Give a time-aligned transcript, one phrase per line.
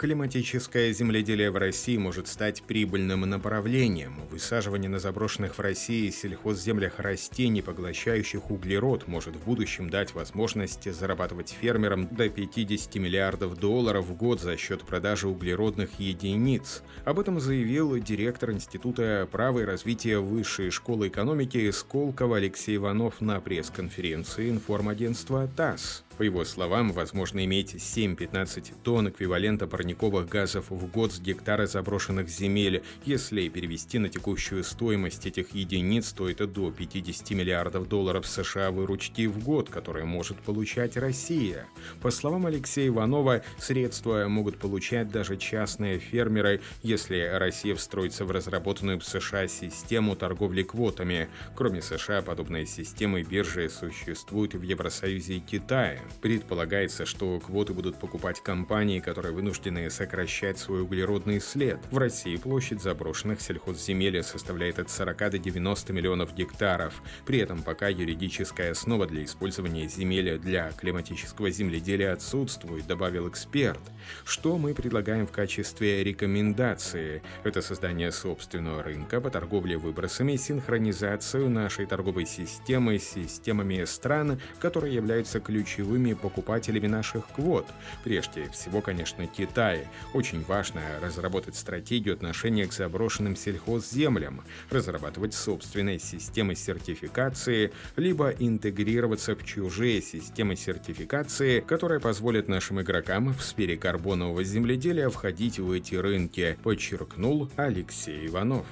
[0.00, 4.14] Климатическое земледелие в России может стать прибыльным направлением.
[4.30, 11.50] Высаживание на заброшенных в России сельхозземлях растений, поглощающих углерод, может в будущем дать возможность зарабатывать
[11.50, 16.82] фермерам до 50 миллиардов долларов в год за счет продажи углеродных единиц.
[17.04, 23.38] Об этом заявил директор Института права и развития Высшей школы экономики Сколково Алексей Иванов на
[23.38, 26.04] пресс-конференции информагентства ТАСС.
[26.20, 32.28] По его словам, возможно иметь 7-15 тонн эквивалента парниковых газов в год с гектара заброшенных
[32.28, 39.28] земель, если перевести на текущую стоимость этих единиц, стоит до 50 миллиардов долларов США выручки
[39.28, 41.66] в год, которые может получать Россия.
[42.02, 49.00] По словам Алексея Иванова, средства могут получать даже частные фермеры, если Россия встроится в разработанную
[49.00, 51.30] в США систему торговли квотами.
[51.56, 56.02] Кроме США, подобные системы биржи существуют в Евросоюзе и Китае.
[56.20, 61.78] Предполагается, что квоты будут покупать компании, которые вынуждены сокращать свой углеродный след.
[61.90, 67.02] В России площадь заброшенных сельхозземель составляет от 40 до 90 миллионов гектаров.
[67.26, 73.80] При этом пока юридическая основа для использования земель для климатического земледелия отсутствует, добавил эксперт.
[74.24, 77.22] Что мы предлагаем в качестве рекомендации?
[77.44, 84.94] Это создание собственного рынка по торговле выбросами, синхронизацию нашей торговой системы с системами стран, которые
[84.94, 87.66] являются ключевыми ключевыми покупателями наших квот.
[88.04, 89.86] Прежде всего, конечно, Китай.
[90.14, 99.44] Очень важно разработать стратегию отношения к заброшенным сельхозземлям, разрабатывать собственные системы сертификации, либо интегрироваться в
[99.44, 106.56] чужие системы сертификации, которые позволят нашим игрокам в сфере карбонового земледелия входить в эти рынки,
[106.62, 108.66] подчеркнул Алексей Иванов.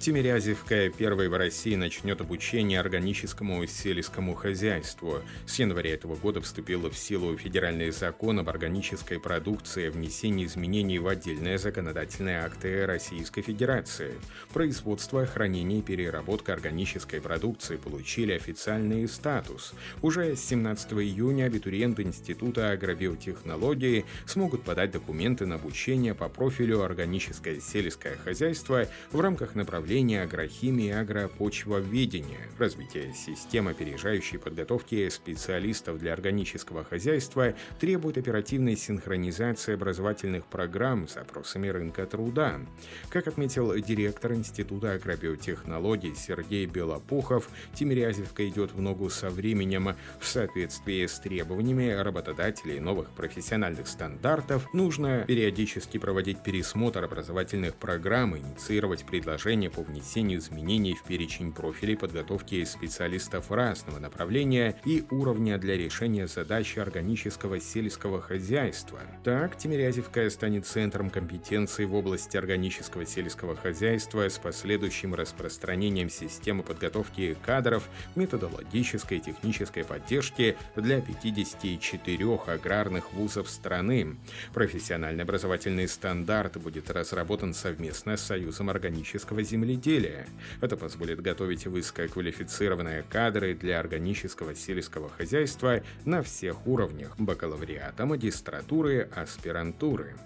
[0.00, 5.20] Тимирязевская первой в России начнет обучение органическому сельскому хозяйству.
[5.44, 10.98] С января этого года вступил в силу федеральный закон об органической продукции о внесении изменений
[10.98, 14.14] в отдельные законодательные акты Российской Федерации.
[14.54, 19.74] Производство, хранение и переработка органической продукции получили официальный статус.
[20.00, 27.60] Уже с 17 июня абитуриенты Института агробиотехнологии смогут подать документы на обучение по профилю органическое
[27.60, 36.12] сельское хозяйство в рамках направления направления агрохимии и агропочвоведения, развитие системы опережающей подготовки специалистов для
[36.12, 42.60] органического хозяйства требует оперативной синхронизации образовательных программ с запросами рынка труда.
[43.08, 49.96] Как отметил директор Института агробиотехнологий Сергей Белопухов, Тимирязевка идет в ногу со временем.
[50.20, 59.04] В соответствии с требованиями работодателей новых профессиональных стандартов нужно периодически проводить пересмотр образовательных программ, инициировать
[59.04, 65.78] предложения по по внесению изменений в перечень профилей подготовки специалистов разного направления и уровня для
[65.78, 69.00] решения задач органического сельского хозяйства.
[69.24, 77.34] Так, Тимирязевская станет центром компетенции в области органического сельского хозяйства с последующим распространением системы подготовки
[77.42, 84.16] кадров, методологической и технической поддержки для 54 аграрных вузов страны.
[84.52, 90.26] Профессиональный образовательный стандарт будет разработан совместно с Союзом органического земледелия земледелия.
[90.60, 100.16] Это позволит готовить высококвалифицированные кадры для органического сельского хозяйства на всех уровнях– бакалавриата, магистратуры, аспирантуры.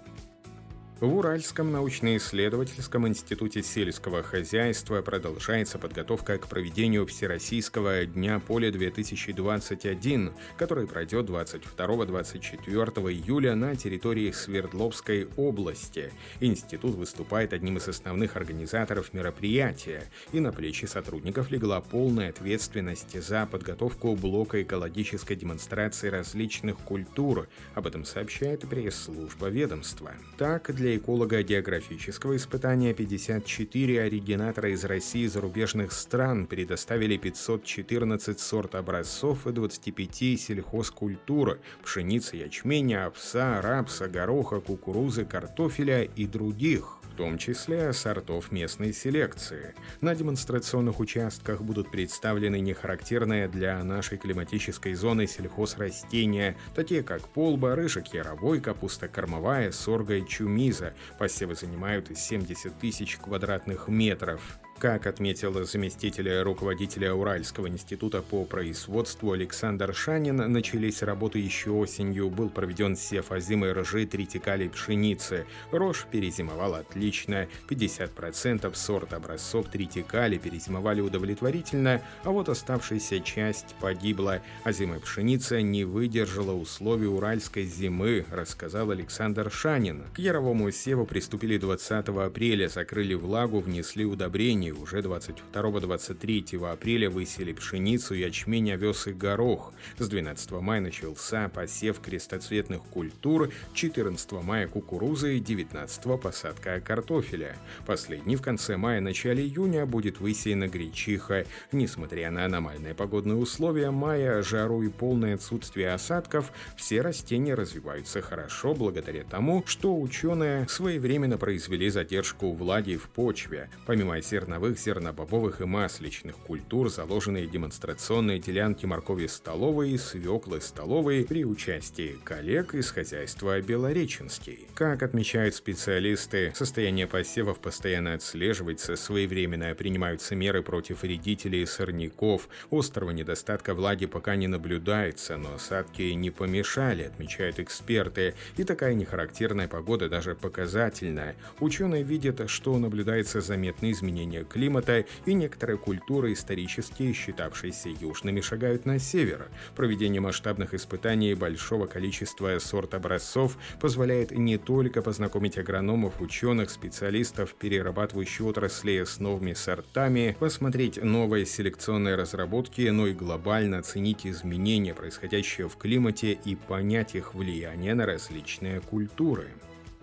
[1.01, 10.87] В Уральском научно-исследовательском институте сельского хозяйства продолжается подготовка к проведению Всероссийского дня поля 2021, который
[10.87, 16.13] пройдет 22-24 июля на территории Свердловской области.
[16.39, 23.45] Институт выступает одним из основных организаторов мероприятия, и на плечи сотрудников легла полная ответственность за
[23.45, 27.49] подготовку блока экологической демонстрации различных культур.
[27.73, 30.13] Об этом сообщает пресс-служба ведомства.
[30.37, 38.75] Так, для для эколого-географического испытания 54 оригинатора из России и зарубежных стран предоставили 514 сорт
[38.75, 47.37] образцов и 25 сельхозкультур– пшеницы, ячменя, овса, рапса, гороха, кукурузы, картофеля и других в том
[47.37, 49.73] числе сортов местной селекции.
[50.01, 58.07] На демонстрационных участках будут представлены нехарактерные для нашей климатической зоны сельхозрастения, такие как полба, рыжик
[58.07, 60.93] яровой, капуста кормовая, сорга и чумиза.
[61.17, 64.41] Посевы занимают 70 тысяч квадратных метров.
[64.77, 72.49] Как отметил заместитель руководителя Уральского института по производству Александр Шанин, начались работы еще осенью, был
[72.49, 75.45] проведен сев озимой ржи тритикалей пшеницы.
[75.71, 84.41] Рожь перезимовала отлично, 50% сорт образцов тритикали перезимовали удовлетворительно, а вот оставшаяся часть погибла.
[84.65, 90.03] Озимая пшеница не выдержала условий уральской зимы, рассказал Александр Шанин.
[90.13, 97.53] К яровому севу приступили 20 апреля, закрыли влагу, внесли удобрения ранее, уже 22-23 апреля высели
[97.53, 99.73] пшеницу, ячмень, овес и горох.
[99.97, 107.55] С 12 мая начался посев крестоцветных культур, 14 мая кукурузы, 19 посадка картофеля.
[107.85, 111.45] Последний в конце мая-начале июня будет высеяна гречиха.
[111.71, 118.73] Несмотря на аномальные погодные условия мая, жару и полное отсутствие осадков, все растения развиваются хорошо
[118.73, 123.69] благодаря тому, что ученые своевременно произвели задержку влаги в почве.
[123.85, 131.25] Помимо зерна зерновых, зернобобовых и масличных культур заложенные демонстрационные делянки моркови столовой и свеклы столовой
[131.25, 134.67] при участии коллег из хозяйства Белореченский.
[134.73, 143.11] Как отмечают специалисты, состояние посевов постоянно отслеживается, своевременно принимаются меры против вредителей и сорняков, острого
[143.11, 150.07] недостатка влаги пока не наблюдается, но осадки не помешали, отмечают эксперты, и такая нехарактерная погода
[150.07, 151.35] даже показательная.
[151.59, 158.99] Ученые видят, что наблюдается заметное изменение климата, и некоторые культуры, исторически считавшиеся южными, шагают на
[158.99, 159.47] север.
[159.75, 169.03] Проведение масштабных испытаний большого количества сорт-образцов позволяет не только познакомить агрономов, ученых, специалистов, перерабатывающих отрасли
[169.03, 176.37] с новыми сортами, посмотреть новые селекционные разработки, но и глобально оценить изменения, происходящие в климате,
[176.45, 179.49] и понять их влияние на различные культуры.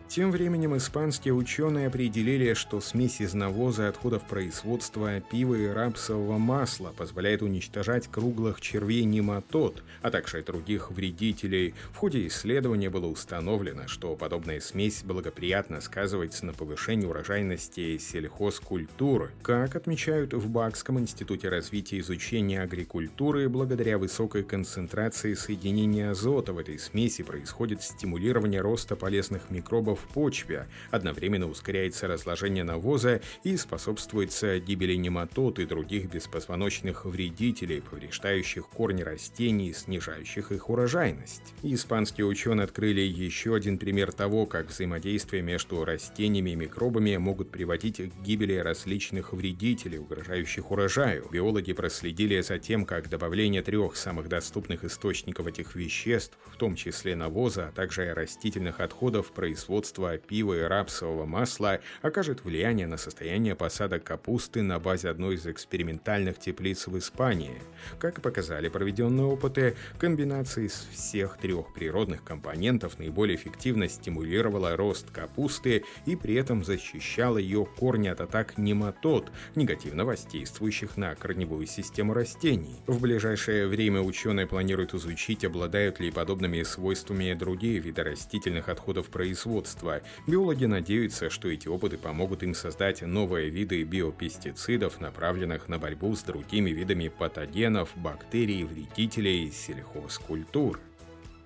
[0.09, 6.37] Тем временем испанские ученые определили, что смесь из навоза и отходов производства пива и рапсового
[6.37, 11.75] масла позволяет уничтожать круглых червей нематод, а также других вредителей.
[11.93, 19.31] В ходе исследования было установлено, что подобная смесь благоприятно сказывается на повышении урожайности сельхозкультур.
[19.41, 26.79] Как отмечают в Бакском институте развития изучения агрикультуры, благодаря высокой концентрации соединения азота в этой
[26.79, 34.95] смеси происходит стимулирование роста полезных микробов в почве, одновременно ускоряется разложение навоза и способствуется гибели
[34.95, 41.55] нематод и других беспозвоночных вредителей, повреждающих корни растений и снижающих их урожайность.
[41.63, 47.99] Испанские ученые открыли еще один пример того, как взаимодействие между растениями и микробами могут приводить
[47.99, 51.29] к гибели различных вредителей, угрожающих урожаю.
[51.31, 57.17] Биологи проследили за тем, как добавление трех самых доступных источников этих веществ, в том числе
[57.17, 63.57] навоза, а также растительных отходов производства производства пива и рапсового масла окажет влияние на состояние
[63.57, 67.61] посадок капусты на базе одной из экспериментальных теплиц в Испании.
[67.99, 75.85] Как показали проведенные опыты, комбинация из всех трех природных компонентов наиболее эффективно стимулировала рост капусты
[76.07, 82.77] и при этом защищала ее корни от атак нематод, негативно воздействующих на корневую систему растений.
[82.87, 89.72] В ближайшее время ученые планируют изучить, обладают ли подобными свойствами другие виды растительных отходов производства,
[89.73, 90.03] производства.
[90.27, 96.23] Биологи надеются, что эти опыты помогут им создать новые виды биопестицидов, направленных на борьбу с
[96.23, 100.81] другими видами патогенов, бактерий, вредителей сельхозкультур.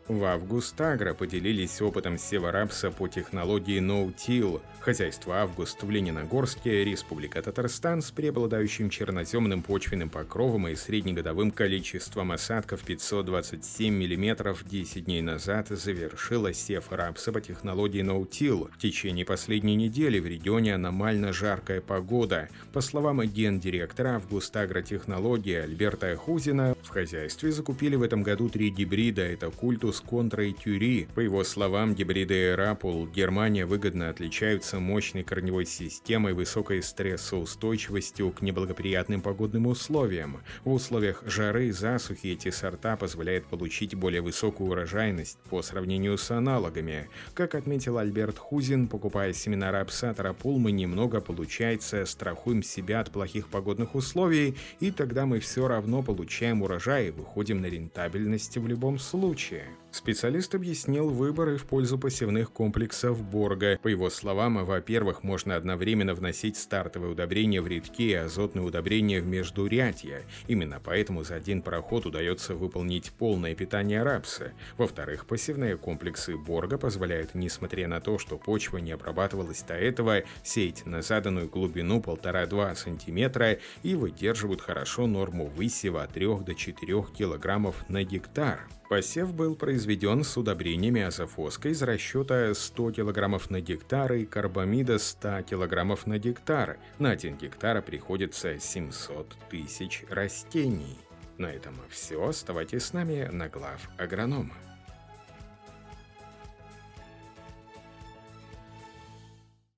[0.08, 4.60] В август Агро поделились опытом северапса по технологии No-Till.
[4.78, 12.84] Хозяйство «Август» в Лениногорске, Республика Татарстан с преобладающим черноземным почвенным покровом и среднегодовым количеством осадков
[12.84, 18.70] 527 мм 10 дней назад завершила сев рапса по технологии No-Till.
[18.72, 22.48] В течение последней недели в регионе аномально жаркая погода.
[22.72, 29.22] По словам гендиректора «Август Агротехнологии» Альберта Хузина, в хозяйстве закупили в этом году три гибрида–
[29.22, 31.08] это культус с контрой Тюри.
[31.14, 39.22] По его словам, гибриды Рапул Германия выгодно отличаются мощной корневой системой, высокой стрессоустойчивостью к неблагоприятным
[39.22, 40.42] погодным условиям.
[40.64, 46.30] В условиях жары и засухи эти сорта позволяют получить более высокую урожайность по сравнению с
[46.30, 47.08] аналогами.
[47.32, 53.48] Как отметил Альберт Хузин, покупая семена рапса Тарапул, мы немного, получается, страхуем себя от плохих
[53.48, 58.98] погодных условий, и тогда мы все равно получаем урожай и выходим на рентабельность в любом
[58.98, 59.64] случае.
[59.96, 63.78] Специалист объяснил выборы в пользу посевных комплексов Борга.
[63.82, 69.26] По его словам, во-первых, можно одновременно вносить стартовые удобрения в редки и азотные удобрения в
[69.26, 70.20] междурядья.
[70.48, 74.52] Именно поэтому за один проход удается выполнить полное питание рапса.
[74.76, 80.84] Во-вторых, посевные комплексы Борга позволяют, несмотря на то, что почва не обрабатывалась до этого, сеять
[80.84, 87.74] на заданную глубину 1,5-2 см и выдерживают хорошо норму высева от 3 до 4 кг
[87.88, 88.68] на гектар.
[88.88, 95.43] Посев был произведен с удобрениями азофоска из расчета 100 кг на гектар и карбамида 100
[95.49, 96.78] кг на гектар.
[97.00, 100.99] На 1 гектар приходится 700 тысяч растений.
[101.37, 102.28] На этом все.
[102.28, 104.55] Оставайтесь с нами на глав агронома.